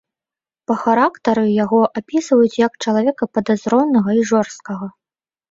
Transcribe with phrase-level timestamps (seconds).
[0.69, 4.91] Па характары яго апісваюць як чалавека падазронага і жорсткага.